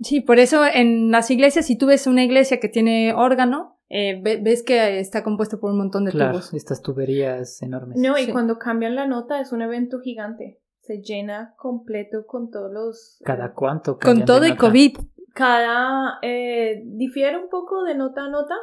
[0.00, 4.20] Sí, por eso en las iglesias, si tú ves una iglesia que tiene órgano, eh,
[4.22, 6.52] ve- ves que está compuesto por un montón de Claro, tubos.
[6.52, 7.96] estas tuberías enormes.
[7.98, 8.30] No, y Sí.
[8.32, 10.60] cuando cambian la nota es un evento gigante.
[10.82, 13.18] se llena completo con todos los...
[13.24, 13.98] ¿Cada cuánto?
[13.98, 14.60] Con todo y nota?
[14.60, 14.98] COVID.
[15.34, 16.18] Cada...
[16.20, 18.54] eh, difiere un poco de nota a nota,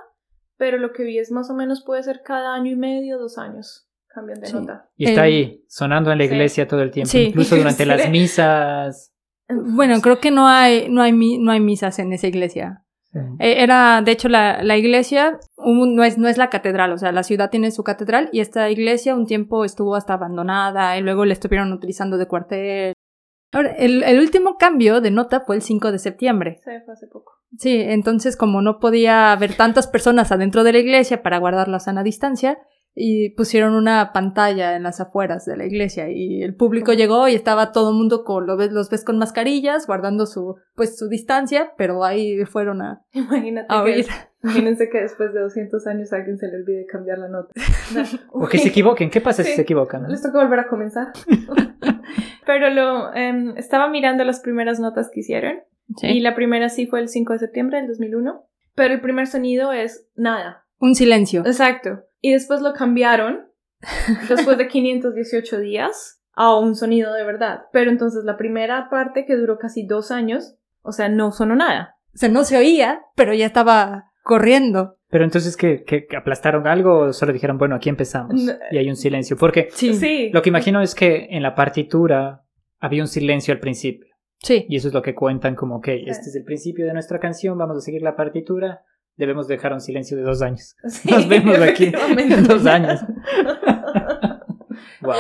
[0.62, 3.40] pero lo que vi es más o menos puede ser cada año y medio, dos
[3.40, 4.54] años cambian de Sí.
[4.54, 4.92] nota.
[4.96, 6.30] Y está El- ahí, sonando en la Sí.
[6.32, 7.10] iglesia todo el tiempo.
[7.10, 7.24] Sí.
[7.30, 7.90] Incluso durante Sí.
[7.90, 9.12] las misas.
[9.76, 12.84] Bueno, creo que no hay, no hay, mi- no hay misas en esa iglesia.
[13.40, 16.98] Eh, Era, de hecho, la, la iglesia un- no, es, no es la catedral, o
[17.00, 21.02] sea, la ciudad tiene su catedral y esta iglesia un tiempo estuvo hasta abandonada y
[21.02, 22.94] luego la estuvieron utilizando de cuartel.
[23.52, 26.60] Ahora, el, el último cambio de nota fue el 5 de septiembre.
[26.64, 27.34] Se fue hace poco.
[27.58, 31.80] Sí, entonces como no podía haber tantas personas adentro de la iglesia para guardar la
[31.80, 32.60] sana distancia,
[32.94, 37.36] y pusieron una pantalla en las afueras de la iglesia y el público llegó y
[37.36, 41.08] estaba todo el mundo con lo ves, los ves con mascarillas guardando su pues su
[41.08, 44.06] distancia pero ahí fueron a, Imagínate a que,
[44.44, 47.54] imagínense que después de 200 años a alguien se le olvide cambiar la nota.
[48.32, 49.10] O que se equivoquen.
[49.10, 50.10] ¿Qué pasa si se equivocan?
[50.10, 51.12] Les toca volver a comenzar.
[52.46, 55.60] Pero lo em, estaba mirando las primeras notas que hicieron
[55.98, 56.08] Sí.
[56.08, 59.74] y la primera sí fue el 5 de septiembre del 2001, pero el primer sonido
[59.74, 60.66] es nada.
[60.80, 62.02] un silencio Exacto.
[62.22, 63.48] Y después lo cambiaron
[64.30, 67.64] después de 518 días a un sonido de verdad.
[67.74, 71.96] Pero entonces la primera parte que duró casi dos años, o sea, no sonó nada.
[72.14, 76.68] o sea no se oía pero ya estaba corriendo Pero entonces, ¿qué, qué- que aplastaron
[76.68, 78.36] algo o solo dijeron, bueno, aquí empezamos?
[78.42, 78.54] No.
[78.72, 79.36] Y hay un silencio.
[79.36, 80.30] Porque sí Sí.
[80.32, 82.44] lo que imagino es que en la partitura
[82.80, 84.11] había un silencio al principio.
[84.44, 87.20] Sí Y eso es lo que cuentan como, ok, este es el principio de nuestra
[87.20, 88.84] canción, vamos a seguir la partitura,
[89.16, 90.76] debemos dejar un silencio de dos años.
[90.88, 93.00] Sí, Nos vemos aquí en dos años.
[95.02, 95.16] Wow.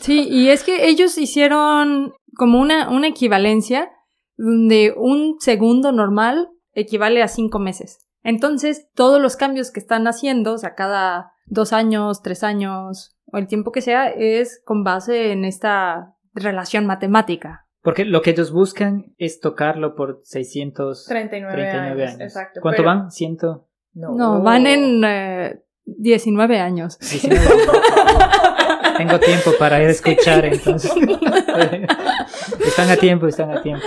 [0.00, 3.90] Sí, y es que ellos hicieron como una, una equivalencia
[4.36, 8.06] donde un segundo normal equivale a cinco meses.
[8.22, 13.38] Entonces, todos los cambios que están haciendo, o sea, cada dos años, tres años, o
[13.38, 17.65] el tiempo que sea, es con base en esta relación matemática.
[17.86, 22.14] Porque lo que ellos buscan es tocarlo por 639 39, años.
[22.14, 22.60] años, exacto.
[22.60, 23.12] ¿Cuánto pero- van?
[23.12, 23.68] Ciento.
[23.94, 26.98] No, van en eh, 19 años.
[26.98, 27.46] 19.
[28.98, 30.90] Tengo tiempo para ir a escuchar, entonces.
[32.66, 33.86] están a tiempo, están a tiempo.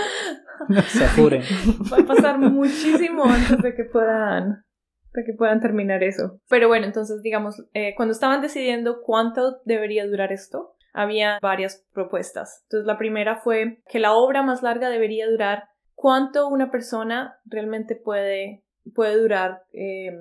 [0.68, 1.42] No se apuren.
[1.92, 4.64] Va a pasar muchísimo antes de que puedan
[5.12, 6.40] de que puedan terminar eso.
[6.48, 12.60] Pero bueno, entonces digamos, eh, cuando estaban decidiendo cuánto debería durar esto, había varias propuestas.
[12.64, 17.94] Entonces la primera fue que la obra más larga debería durar cuánto una persona realmente
[17.96, 19.64] puede, puede durar.
[19.72, 20.12] eh,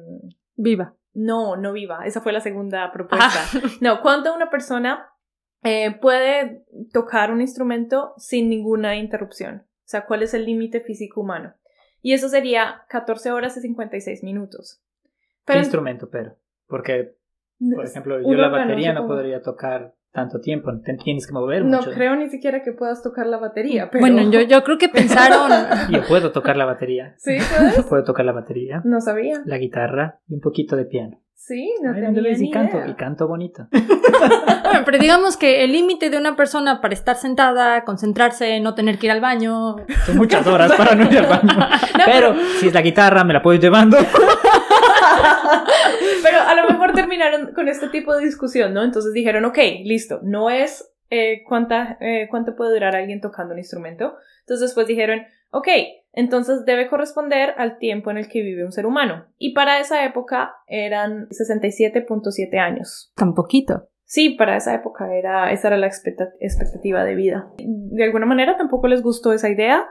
[0.56, 0.94] Viva.
[1.14, 2.06] no, no viva.
[2.06, 3.40] Esa fue la segunda propuesta.
[3.82, 5.10] No, cuánto una persona
[5.64, 9.66] eh, puede tocar un instrumento sin ninguna interrupción.
[9.66, 11.54] O sea, cuál es el límite físico humano.
[12.02, 14.82] Y eso sería 14 horas y 56 minutos.
[15.46, 16.36] ¿Qué instrumento, pero?
[16.68, 17.16] Porque,
[17.76, 20.72] por ejemplo, yo la batería no podría tocar tanto tiempo.
[20.84, 21.91] Te tienes que mover No mucho.
[21.91, 24.02] creo ni siquiera que puedas tocar la batería, pero...
[24.02, 25.52] Bueno, yo, yo creo que pensaron...
[25.91, 27.13] Yo puedo tocar la batería.
[27.17, 27.86] ¿Sí puedes?
[27.89, 29.41] Puedo tocar la batería, No sabía.
[29.45, 31.22] la guitarra y un poquito de piano.
[31.36, 32.39] Sí, no Ay, tenía ¿dónde ves?
[32.41, 32.89] ni y canto, idea.
[32.89, 33.67] y canto bonito.
[33.72, 39.00] Bueno, pero digamos que el límite de una persona para estar sentada, concentrarse, no tener
[39.00, 39.78] que ir al baño.
[40.06, 41.67] Son muchas horas para no ir al baño.
[42.06, 43.98] pero si es la guitarra, me la puedo ir llevando.
[46.24, 48.84] Pero a lo mejor terminaron con este tipo de discusión, ¿no?
[48.84, 53.60] Entonces dijeron, ok, listo, no es eh, cuánta, eh, cuánto puede durar alguien tocando un
[53.60, 54.13] instrumento.
[54.41, 55.67] Entonces después dijeron, ok,
[56.13, 59.26] entonces debe corresponder al tiempo en el que vive un ser humano.
[59.38, 63.12] Y para esa época eran 67.7 años.
[63.15, 63.89] Tan poquito.
[64.04, 67.52] Sí, para esa época era, esa era la expecta- expectativa de vida.
[67.58, 69.86] De alguna manera tampoco les gustó esa idea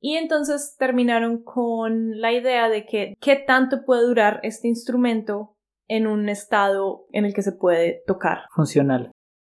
[0.00, 5.56] y entonces terminaron con la idea de que qué tanto puede durar este instrumento
[5.88, 8.42] en un estado en el que se puede tocar.
[8.54, 9.10] Funcional.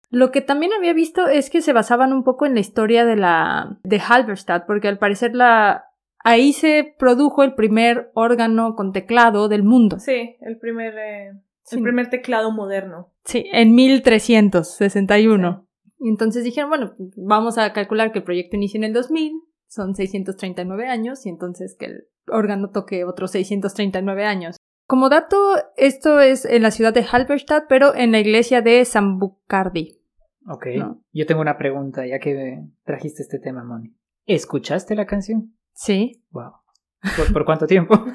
[0.10, 3.16] Lo que también había visto es que se basaban un poco en la historia de
[3.16, 5.86] la de Halberstadt, porque al parecer la
[6.24, 10.00] ahí se produjo el primer órgano con teclado del mundo.
[10.00, 11.32] Sí, el primer, eh,
[11.64, 11.78] Sí.
[11.78, 13.12] el primer teclado moderno.
[13.26, 15.68] Sí, en 1361.
[16.00, 19.34] Y entonces dijeron, bueno, vamos a calcular que el proyecto inicia en el 2000,
[19.68, 24.58] son 639 años, y entonces que el órgano toque otros 639 años.
[24.86, 25.38] Como dato,
[25.78, 30.00] esto es en la ciudad de Halberstadt, pero en la iglesia de San Bucardi.
[30.48, 30.68] Ok.
[30.78, 31.02] No.
[31.14, 33.96] Yo tengo una pregunta, ya que trajiste este tema, Moni.
[34.26, 35.54] ¿Escuchaste la canción?
[35.74, 36.24] Sí.
[36.32, 36.52] Wow.
[37.18, 37.96] ¿Por, por cuánto tiempo?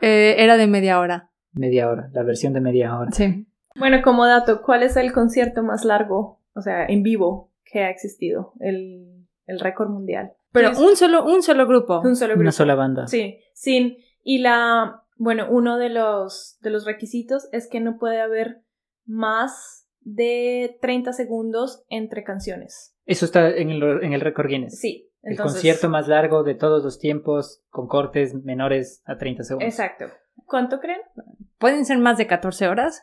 [0.00, 1.30] Eh, era de media hora.
[1.52, 3.10] media hora, la versión de media hora.
[3.12, 3.46] Sí.
[3.76, 7.88] Bueno, como dato, ¿cuál es el concierto más largo, o sea, en vivo, que ha
[7.90, 8.52] existido?
[8.60, 10.32] El, el récord mundial.
[10.52, 12.00] Pero un solo, un solo grupo.
[12.00, 12.42] un solo grupo.
[12.42, 13.06] Una sola banda.
[13.06, 13.96] Sí, sin.
[14.22, 15.03] Y la.
[15.16, 18.62] Bueno, uno de los, de los requisitos es que no puede haber
[19.06, 22.96] más de 30 segundos entre canciones.
[23.06, 24.78] Eso está en el, en el récord Guinness.
[24.78, 25.10] Sí.
[25.22, 29.66] El concierto más largo de todos los tiempos, con cortes menores a 30 segundos.
[29.66, 30.06] Exacto.
[30.44, 31.00] ¿Cuánto creen?
[31.58, 33.02] ¿Pueden ser más de 14 horas?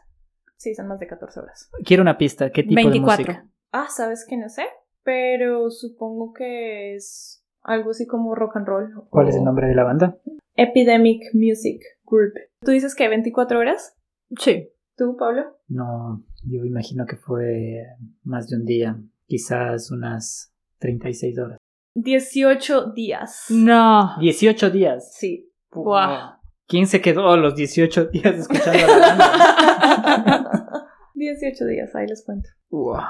[0.58, 1.71] Sí, son más de 14 horas.
[1.84, 2.52] Quiero una pista.
[2.52, 3.26] ¿Qué tipo 24.
[3.26, 3.50] de música?
[3.71, 4.65] Ah, ¿sabes que no sé?
[5.04, 8.93] Pero supongo que es algo así como rock and roll.
[9.10, 10.19] ¿Cuál o es el nombre de la banda?
[10.56, 12.34] Epidemic Music Group.
[12.63, 13.97] ¿Tú dices que 24 horas?
[14.38, 14.69] Sí.
[14.97, 15.58] ¿Tú, Pablo?
[15.67, 17.86] No, yo imagino que fue
[18.24, 19.02] más de un día.
[19.26, 21.58] Quizás unas 36 horas.
[21.95, 23.45] 18 días.
[23.50, 24.15] No.
[24.19, 25.13] 18 días.
[25.15, 25.52] Sí.
[25.71, 26.36] Guau.
[26.67, 30.88] ¿Quién se quedó los 18 días escuchando a la banda?
[31.15, 32.50] 18 días, ahí les cuento.
[32.69, 33.04] Guau.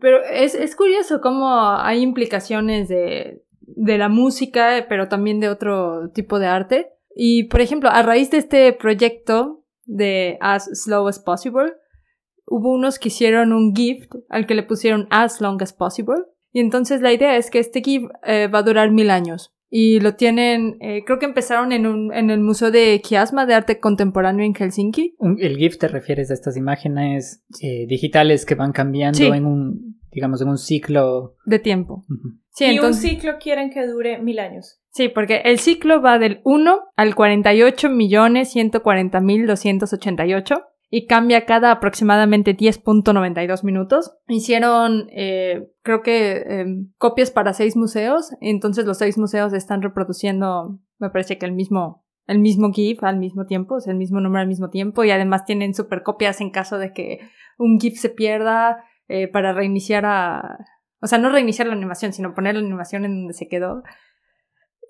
[0.00, 6.10] Pero es, es curioso cómo hay implicaciones de, de la música, pero también de otro
[6.10, 6.92] tipo de arte.
[7.20, 11.72] Y, por ejemplo, a raíz de este proyecto de As Slow as Possible,
[12.46, 16.14] hubo unos que hicieron un gift al que le pusieron As Long as Possible.
[16.52, 19.52] Y entonces la idea es que este gift eh, va a durar mil años.
[19.68, 23.54] Y lo tienen, eh, creo que empezaron en, un, en el Museo de Kiasma de
[23.54, 25.16] Arte Contemporáneo en Helsinki.
[25.38, 29.26] El GIF te refieres a estas imágenes eh, digitales que van cambiando Sí.
[29.26, 31.34] en un, digamos, en un ciclo.
[31.44, 32.04] De tiempo.
[32.08, 32.38] Ujú.
[32.58, 34.80] Sí, y entonces, un ciclo quieren que dure mil años.
[34.90, 41.46] Sí, porque el ciclo va del 1 al 48 millones 140 mil 288 y cambia
[41.46, 44.16] cada aproximadamente 10.92 minutos.
[44.26, 46.64] Hicieron, eh, creo que, eh,
[46.96, 52.04] copias para seis museos, entonces los seis museos están reproduciendo, me parece que el mismo,
[52.26, 55.12] el mismo GIF al mismo tiempo, o sea, el mismo número al mismo tiempo y
[55.12, 57.20] además tienen super copias en caso de que
[57.56, 60.58] un GIF se pierda eh, para reiniciar a...
[61.00, 63.82] O sea, no reiniciar la animación, sino poner la animación en donde se quedó.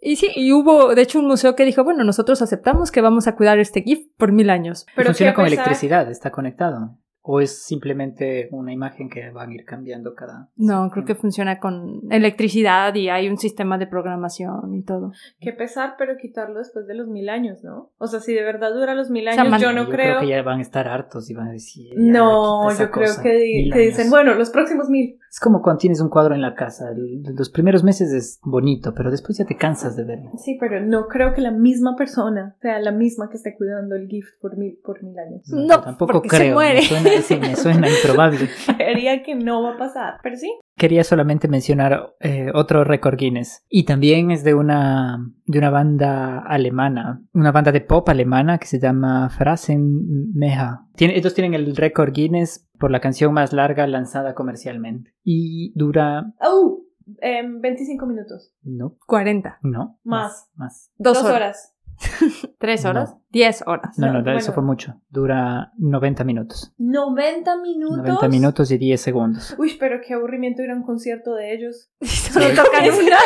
[0.00, 3.26] Y sí, y hubo, de hecho, un museo que dijo, bueno, nosotros aceptamos que vamos
[3.26, 4.86] a cuidar este GIF por mil años.
[4.94, 6.96] Pero funciona con pesar- electricidad, está conectado.
[7.30, 10.48] ¿O es simplemente una imagen que van a ir cambiando cada...
[10.56, 15.12] No, creo que funciona con electricidad y hay un sistema de programación y todo.
[15.38, 17.92] Qué pesar, pero quitarlo después de los mil años, ¿no?
[17.98, 20.20] O sea, si de verdad dura los mil O sea, años, man- yo no creo.
[20.20, 21.92] que ya van a estar hartos y van a decir...
[21.96, 24.10] No, yo creo cosa, que, di- que dicen, años.
[24.10, 25.18] bueno, los próximos mil.
[25.30, 26.90] Es como cuando tienes un cuadro en la casa.
[26.94, 30.30] Los primeros meses es bonito, pero después ya te cansas de verlo.
[30.38, 34.08] Sí, pero no creo que la misma persona sea la misma que esté cuidando el
[34.08, 35.42] gift por mil, por mil años.
[35.48, 36.54] No, tampoco porque se creo.
[36.54, 36.80] muere.
[36.80, 38.48] Me suena, sí, me suena improbable.
[38.76, 40.52] Creería que no va a pasar, pero sí.
[40.78, 43.64] Quería solamente mencionar eh, otro récord Guinness.
[43.68, 48.66] Y también es de una, de una banda alemana, una banda de pop alemana que
[48.66, 50.86] se llama Phrasenmeha.
[50.94, 55.12] Tiene, ellos tienen el récord Guinness por la canción más larga lanzada comercialmente.
[55.24, 56.32] Y dura...
[56.40, 56.84] ¡Oh!
[57.20, 58.52] Em, 25 minutos.
[58.62, 59.58] No, 40.
[59.62, 59.98] no.
[60.04, 60.48] Más.
[60.54, 60.92] Más.
[60.98, 61.36] Dos, Dos horas.
[61.36, 61.74] horas.
[62.58, 63.10] ¿Tres horas?
[63.10, 63.22] No.
[63.30, 63.98] Diez horas.
[63.98, 64.38] No, No, no, bueno.
[64.38, 64.94] eso fue mucho.
[65.10, 66.72] Dura 90 minutos.
[66.78, 67.98] 90 minutos.
[67.98, 69.54] 90 minutos y 10 segundos.
[69.58, 71.90] Uy, pero qué aburrimiento ir a un concierto de ellos.
[72.02, 73.16] Solo tocan una.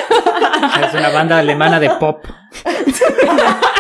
[0.88, 2.24] Es una banda alemana de pop.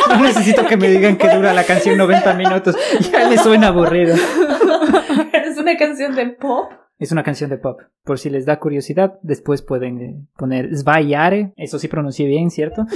[0.08, 2.76] No necesito que me digan que dura la canción 90 minutos.
[3.10, 4.14] Ya me suena aburrido.
[4.14, 6.72] es una canción de pop.
[7.02, 7.80] Es una canción de pop.
[8.04, 11.52] Por si les da curiosidad, después pueden eh, poner Jahre.
[11.56, 12.86] Eso sí pronuncié bien, ¿cierto?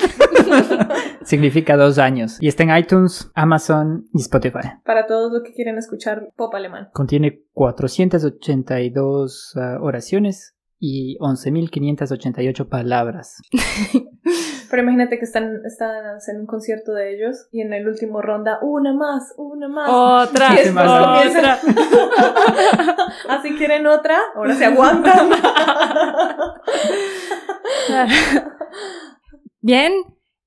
[1.24, 2.38] Significa dos años.
[2.40, 4.74] Y está en iTunes, Amazon y Spotify.
[4.84, 6.88] Para todos los que quieren escuchar pop alemán.
[6.92, 13.42] Contiene 482 ah, oraciones y 11.588 palabras.
[14.70, 18.58] Pero imagínate que están, están en un concierto de ellos y en el último ronda,
[18.62, 19.88] una más, una más.
[19.90, 20.48] Otra.
[20.52, 21.58] Y después comienza-
[23.28, 25.30] Así quieren otra, ahora se aguantan.
[29.60, 29.92] Bien,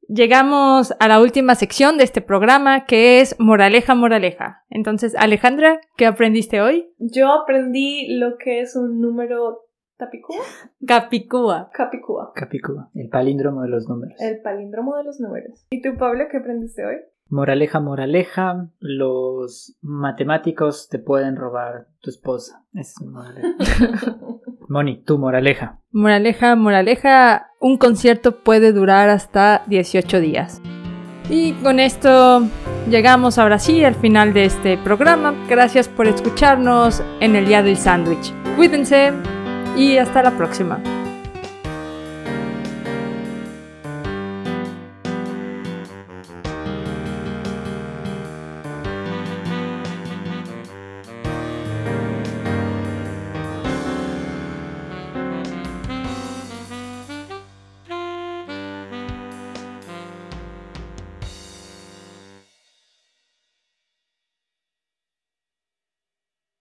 [0.08, 4.64] llegamos a la última sección de este programa que es Moraleja, Moraleja.
[4.70, 6.94] Entonces, Alejandra, ¿qué aprendiste hoy?
[7.00, 9.62] Yo aprendí lo que es un número
[10.00, 10.46] tapicúa,
[10.88, 11.70] Capicúa.
[11.74, 14.16] capicúa, Capicúa, el palíndromo de los números.
[14.22, 15.66] el palíndromo de los números.
[15.70, 16.96] ¿Y tú, Pablo, qué aprendiste hoy?
[17.28, 22.64] Moraleja, moraleja, los matemáticos te pueden robar tu esposa.
[22.74, 24.18] Esa es moraleja.
[24.70, 25.80] Moni, tu moraleja.
[25.92, 30.62] Moraleja, moraleja, un concierto puede durar hasta 18 días.
[31.30, 32.42] Y con esto
[32.90, 35.36] llegamos ahora sí al final de este programa.
[35.48, 38.34] Gracias por escucharnos en el Día del Sándwich.
[38.56, 39.12] Cuídense
[39.76, 40.80] y hasta la próxima.